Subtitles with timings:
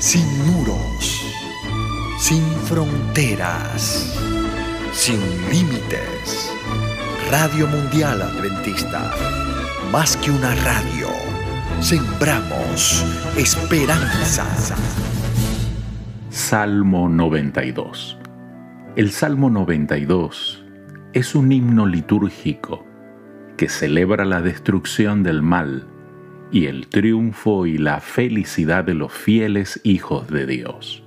[0.00, 1.22] sin muros,
[2.18, 4.18] sin fronteras,
[4.92, 6.50] sin límites.
[7.30, 9.12] Radio Mundial Adventista,
[9.92, 11.08] más que una radio,
[11.80, 13.04] sembramos
[13.36, 14.46] esperanza.
[16.30, 18.18] Salmo 92.
[18.96, 20.64] El Salmo 92
[21.12, 22.86] es un himno litúrgico
[23.58, 25.86] que celebra la destrucción del mal
[26.52, 31.04] y el triunfo y la felicidad de los fieles hijos de Dios.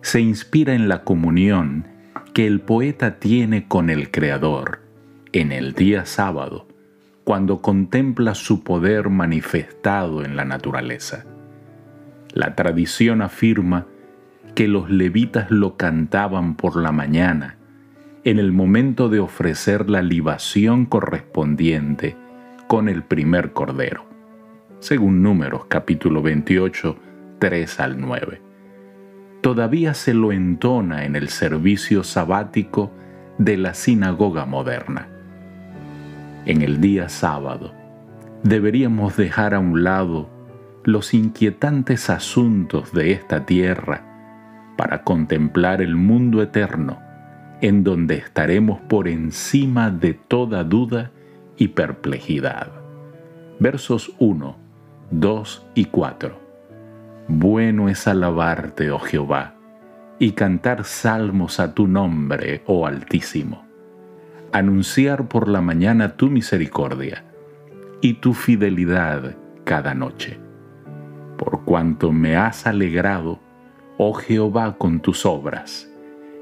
[0.00, 1.86] Se inspira en la comunión
[2.34, 4.80] que el poeta tiene con el Creador
[5.32, 6.66] en el día sábado,
[7.24, 11.24] cuando contempla su poder manifestado en la naturaleza.
[12.34, 13.86] La tradición afirma
[14.54, 17.58] que los levitas lo cantaban por la mañana,
[18.24, 22.16] en el momento de ofrecer la libación correspondiente
[22.66, 24.11] con el primer cordero
[24.82, 26.96] según Números capítulo 28,
[27.38, 28.42] 3 al 9.
[29.40, 32.90] Todavía se lo entona en el servicio sabático
[33.38, 35.06] de la sinagoga moderna.
[36.46, 37.72] En el día sábado,
[38.42, 40.28] deberíamos dejar a un lado
[40.82, 44.04] los inquietantes asuntos de esta tierra
[44.76, 46.98] para contemplar el mundo eterno
[47.60, 51.12] en donde estaremos por encima de toda duda
[51.56, 52.72] y perplejidad.
[53.60, 54.61] Versos 1
[55.12, 56.34] 2 y 4.
[57.28, 59.54] Bueno es alabarte, oh Jehová,
[60.18, 63.62] y cantar salmos a tu nombre, oh Altísimo.
[64.52, 67.24] Anunciar por la mañana tu misericordia
[68.00, 70.38] y tu fidelidad cada noche.
[71.36, 73.38] Por cuanto me has alegrado,
[73.98, 75.90] oh Jehová, con tus obras,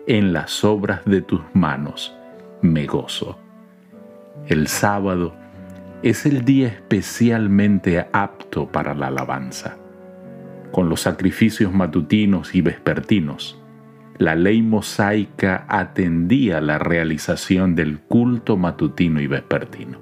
[0.07, 2.17] en las obras de tus manos
[2.63, 3.37] me gozo.
[4.47, 5.35] El sábado
[6.03, 9.77] es el día especialmente apto para la alabanza.
[10.73, 13.61] Con los sacrificios matutinos y vespertinos,
[14.17, 19.99] la ley mosaica atendía la realización del culto matutino y vespertino.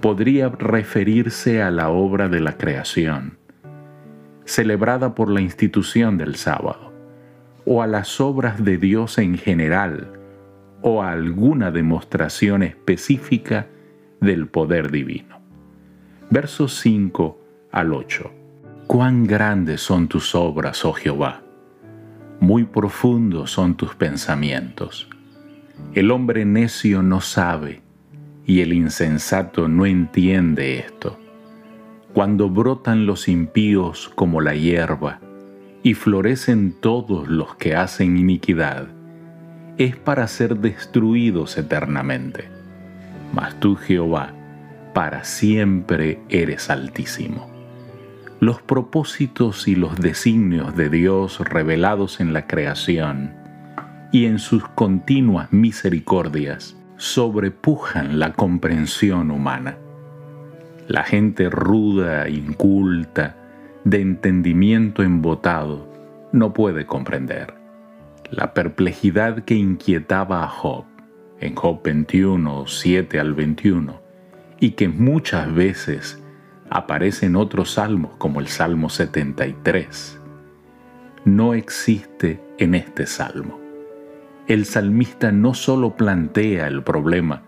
[0.00, 3.38] Podría referirse a la obra de la creación,
[4.44, 6.92] celebrada por la institución del sábado,
[7.64, 10.12] o a las obras de Dios en general,
[10.82, 13.66] o a alguna demostración específica
[14.20, 15.40] del poder divino.
[16.30, 17.38] Versos 5
[17.72, 18.30] al 8.
[18.86, 21.42] Cuán grandes son tus obras, oh Jehová,
[22.40, 25.08] muy profundos son tus pensamientos.
[25.94, 27.82] El hombre necio no sabe
[28.46, 31.18] y el insensato no entiende esto.
[32.14, 35.20] Cuando brotan los impíos como la hierba
[35.82, 38.88] y florecen todos los que hacen iniquidad,
[39.76, 42.57] es para ser destruidos eternamente
[43.32, 44.32] mas tú Jehová,
[44.94, 47.48] para siempre eres altísimo.
[48.40, 53.34] Los propósitos y los designios de Dios revelados en la creación
[54.12, 59.76] y en sus continuas misericordias sobrepujan la comprensión humana.
[60.86, 63.36] La gente ruda, inculta,
[63.84, 65.88] de entendimiento embotado,
[66.32, 67.54] no puede comprender.
[68.30, 70.84] La perplejidad que inquietaba a Job
[71.40, 74.00] en Job 21, 7 al 21,
[74.60, 76.22] y que muchas veces
[76.70, 80.20] aparece en otros salmos como el Salmo 73,
[81.24, 83.60] no existe en este salmo.
[84.46, 87.42] El salmista no solo plantea el problema,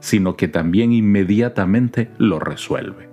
[0.00, 3.08] sino que también inmediatamente lo resuelve.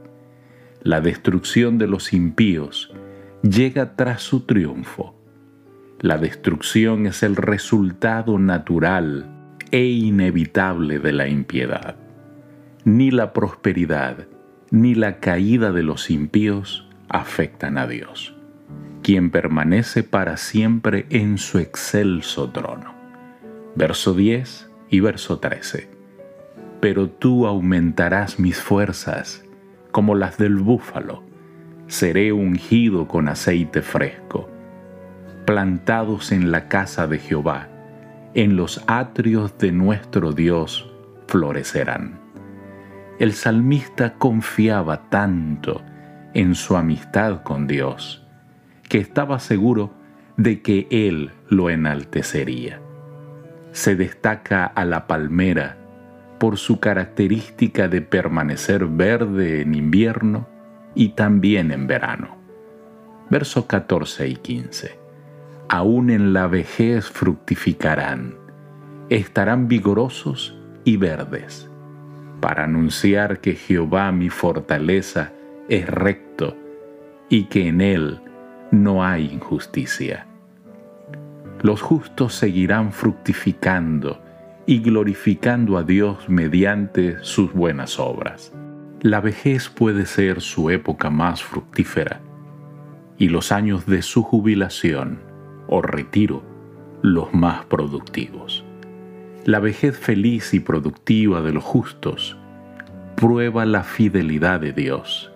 [0.83, 2.93] La destrucción de los impíos
[3.41, 5.15] llega tras su triunfo.
[5.99, 9.42] La destrucción es el resultado natural
[9.73, 11.95] e inevitable de la impiedad.
[12.85, 14.27] Ni la prosperidad
[14.69, 18.35] ni la caída de los impíos afectan a Dios,
[19.01, 22.93] quien permanece para siempre en su excelso trono.
[23.73, 25.89] Verso 10 y verso 13.
[26.79, 29.43] Pero tú aumentarás mis fuerzas
[29.91, 31.23] como las del búfalo,
[31.87, 34.47] seré ungido con aceite fresco,
[35.45, 37.72] plantados en la casa de Jehová
[38.35, 40.89] en los atrios de nuestro Dios
[41.27, 42.19] florecerán.
[43.19, 45.81] El salmista confiaba tanto
[46.33, 48.25] en su amistad con Dios
[48.89, 49.93] que estaba seguro
[50.37, 52.79] de que Él lo enaltecería.
[53.71, 55.77] Se destaca a la palmera
[56.39, 60.47] por su característica de permanecer verde en invierno
[60.95, 62.37] y también en verano.
[63.29, 65.02] Versos 14 y 15
[65.69, 68.35] aún en la vejez fructificarán,
[69.09, 71.69] estarán vigorosos y verdes,
[72.39, 75.33] para anunciar que Jehová mi fortaleza
[75.69, 76.57] es recto
[77.29, 78.19] y que en él
[78.71, 80.27] no hay injusticia.
[81.61, 84.21] Los justos seguirán fructificando
[84.65, 88.53] y glorificando a Dios mediante sus buenas obras.
[89.01, 92.21] La vejez puede ser su época más fructífera
[93.17, 95.32] y los años de su jubilación
[95.73, 96.43] o retiro
[97.01, 98.63] los más productivos.
[99.43, 102.37] La vejez feliz y productiva de los justos
[103.15, 105.33] prueba la fidelidad de Dios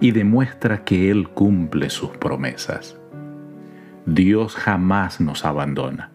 [0.00, 2.98] y demuestra que Él cumple sus promesas.
[4.06, 6.10] Dios jamás nos abandona.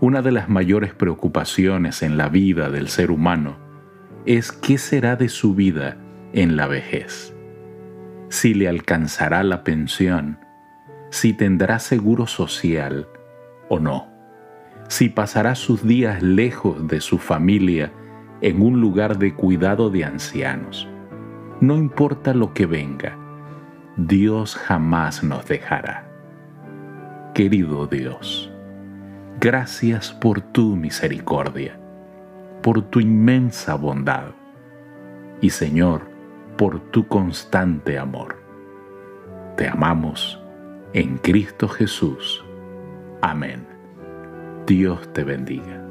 [0.00, 3.58] Una de las mayores preocupaciones en la vida del ser humano
[4.24, 5.98] es qué será de su vida
[6.32, 7.36] en la vejez.
[8.30, 10.38] Si le alcanzará la pensión,
[11.10, 13.08] si tendrá seguro social
[13.68, 14.10] o no
[14.90, 17.92] si pasará sus días lejos de su familia
[18.40, 20.88] en un lugar de cuidado de ancianos.
[21.60, 23.16] No importa lo que venga,
[23.96, 26.10] Dios jamás nos dejará.
[27.34, 28.52] Querido Dios,
[29.38, 31.78] gracias por tu misericordia,
[32.60, 34.32] por tu inmensa bondad
[35.40, 36.02] y Señor,
[36.56, 38.42] por tu constante amor.
[39.56, 40.42] Te amamos
[40.92, 42.44] en Cristo Jesús.
[43.22, 43.66] Amén.
[44.66, 45.89] Dios te bendiga.